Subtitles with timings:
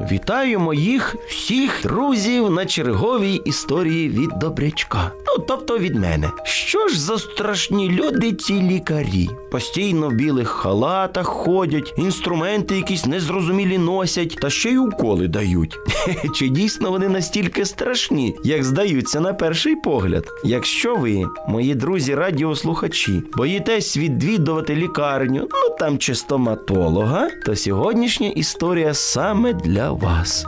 [0.00, 5.12] Вітаю моїх всіх друзів на черговій історії від добрячка.
[5.38, 6.30] Ну, тобто від мене.
[6.44, 9.28] Що ж за страшні люди ці лікарі?
[9.50, 15.78] Постійно в білих халатах ходять, інструменти якісь незрозумілі носять, та ще й уколи дають.
[16.34, 20.24] Чи дійсно вони настільки страшні, як здаються на перший погляд?
[20.44, 28.94] Якщо ви, мої друзі радіослухачі, боїтесь відвідувати лікарню, ну там чи стоматолога, то сьогоднішня історія
[28.94, 30.46] саме для вас.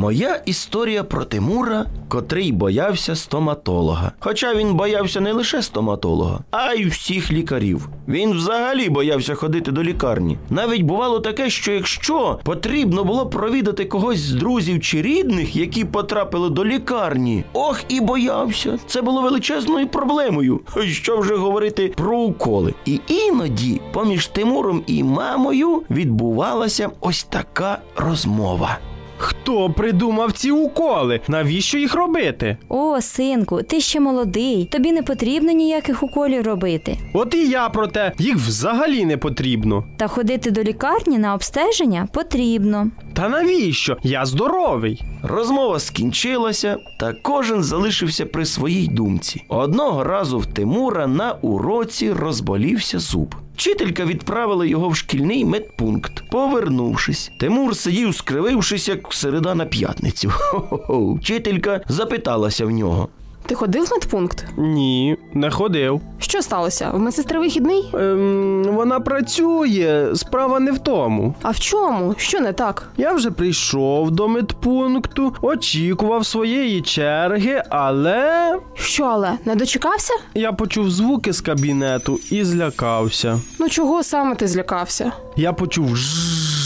[0.00, 4.12] Моя історія про Тимура, котрий боявся стоматолога.
[4.18, 7.88] Хоча він боявся не лише стоматолога, а й всіх лікарів.
[8.08, 10.38] Він взагалі боявся ходити до лікарні.
[10.50, 16.50] Навіть бувало таке, що якщо потрібно було провідати когось з друзів чи рідних, які потрапили
[16.50, 18.78] до лікарні, ох і боявся.
[18.86, 20.60] Це було величезною проблемою.
[20.86, 22.74] Що вже говорити про уколи.
[22.84, 28.78] І іноді поміж Тимуром і мамою відбувалася ось така розмова.
[29.22, 31.20] Хто придумав ці уколи?
[31.28, 32.56] Навіщо їх робити?
[32.68, 34.68] О, синку, ти ще молодий.
[34.72, 36.98] Тобі не потрібно ніяких уколів робити.
[37.14, 39.84] От і я про те, їх взагалі не потрібно.
[39.96, 42.90] Та ходити до лікарні на обстеження потрібно.
[43.12, 43.96] Та навіщо?
[44.02, 45.02] Я здоровий.
[45.22, 49.44] Розмова скінчилася, та кожен залишився при своїй думці.
[49.48, 53.34] Одного разу в Тимура на уроці розболівся зуб.
[53.60, 56.22] Вчителька відправила його в шкільний медпункт.
[56.30, 60.30] Повернувшись, Тимур сидів, скривившись, як середа на п'ятницю.
[60.34, 61.14] Хо-хо-хо.
[61.14, 63.08] Вчителька запиталася в нього.
[63.50, 64.44] Ти ходив в медпункт?
[64.56, 66.00] Ні, не ходив.
[66.18, 66.90] Що сталося?
[66.94, 67.90] В медсестри вихідний?
[67.94, 71.34] Ем, вона працює, справа не в тому.
[71.42, 72.14] А в чому?
[72.18, 72.88] Що не так?
[72.96, 80.12] Я вже прийшов до медпункту, очікував своєї черги, але Що, але не дочекався?
[80.34, 83.40] я почув звуки з кабінету і злякався.
[83.58, 85.12] Ну чого саме ти злякався?
[85.36, 86.59] Я почув «жзз»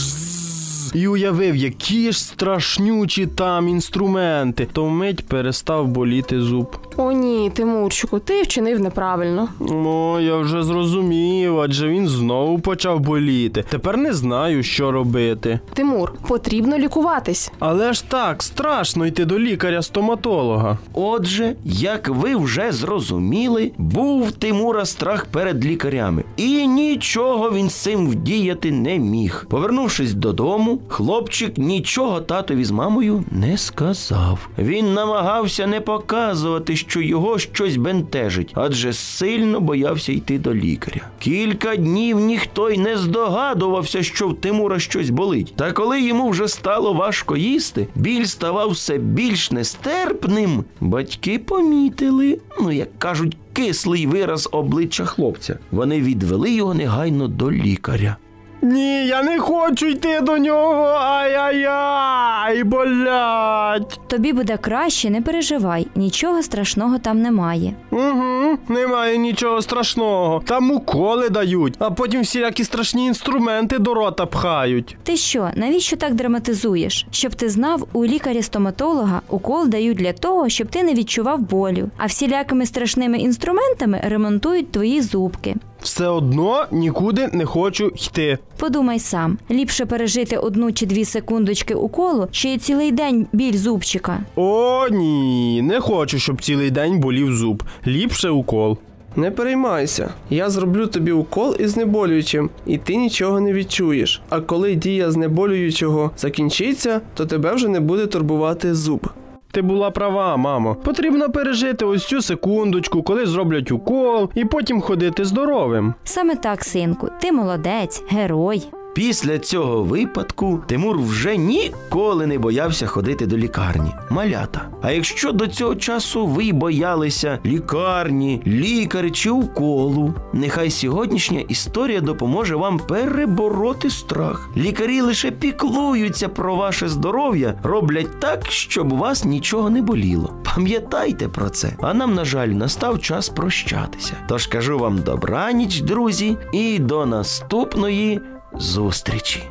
[0.95, 4.67] і уявив, які ж страшнючі там інструменти.
[4.73, 6.77] То вмить перестав боліти зуб.
[6.97, 9.49] О, ні, Тимурчику, ти вчинив неправильно.
[9.59, 13.63] О, я вже зрозумів, адже він знову почав боліти.
[13.69, 15.59] Тепер не знаю, що робити.
[15.73, 17.51] Тимур, потрібно лікуватись.
[17.59, 20.77] Але ж так, страшно йти до лікаря-стоматолога.
[20.93, 28.09] Отже, як ви вже зрозуміли, був Тимура страх перед лікарями, і нічого він з цим
[28.09, 29.45] вдіяти не міг.
[29.49, 34.49] Повернувшись додому, хлопчик нічого татові з мамою не сказав.
[34.57, 41.01] Він намагався не показувати, що його щось бентежить, адже сильно боявся йти до лікаря.
[41.19, 45.53] Кілька днів ніхто й не здогадувався, що в Тимура щось болить.
[45.55, 50.63] Та коли йому вже стало важко їсти, біль ставав все більш нестерпним.
[50.79, 55.59] Батьки помітили, ну як кажуть, кислий вираз обличчя хлопця.
[55.71, 58.17] Вони відвели його негайно до лікаря.
[58.65, 60.83] Ні, я не хочу йти до нього.
[60.83, 63.99] Ай-яй-яй, болять.
[64.07, 67.73] Тобі буде краще, не переживай, нічого страшного там немає.
[67.91, 70.41] Угу, немає нічого страшного.
[70.45, 74.97] Там уколи дають, а потім всілякі страшні інструменти до рота пхають.
[75.03, 77.07] Ти що, навіщо так драматизуєш?
[77.11, 82.05] Щоб ти знав, у лікаря-стоматолога укол дають для того, щоб ти не відчував болю, а
[82.05, 85.55] всілякими страшними інструментами ремонтують твої зубки.
[85.85, 88.37] Все одно нікуди не хочу йти.
[88.57, 94.19] Подумай сам, ліпше пережити одну чи дві секундочки уколу, чи й цілий день біль зубчика.
[94.35, 97.63] О, ні, не хочу, щоб цілий день болів зуб.
[97.87, 98.77] Ліпше укол.
[99.15, 104.21] Не переймайся, я зроблю тобі укол із знеболюючим, і ти нічого не відчуєш.
[104.29, 109.09] А коли дія знеболюючого закінчиться, то тебе вже не буде турбувати зуб.
[109.55, 110.77] Ти була права, мамо.
[110.83, 115.93] Потрібно пережити ось цю секундочку, коли зроблять укол, і потім ходити здоровим.
[116.03, 118.67] Саме так, синку, ти молодець, герой.
[118.95, 123.91] Після цього випадку Тимур вже ніколи не боявся ходити до лікарні.
[124.09, 124.67] Малята.
[124.81, 132.55] А якщо до цього часу ви боялися лікарні, лікаря чи уколу, нехай сьогоднішня історія допоможе
[132.55, 134.49] вам перебороти страх.
[134.57, 140.33] Лікарі лише піклуються про ваше здоров'я, роблять так, щоб вас нічого не боліло.
[140.55, 141.73] Пам'ятайте про це.
[141.81, 144.13] А нам, на жаль, настав час прощатися.
[144.29, 148.21] Тож кажу вам добраніч, друзі, і до наступної
[148.59, 149.43] зустрічі.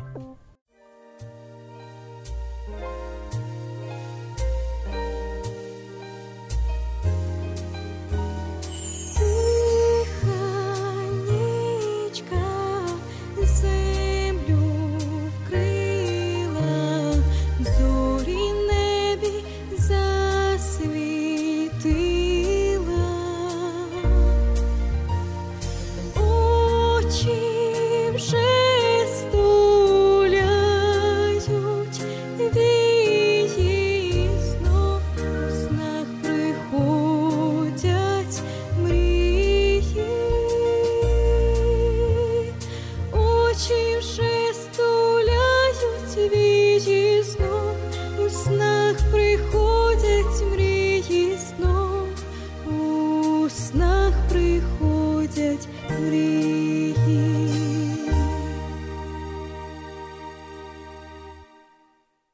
[55.88, 56.63] Гріхи.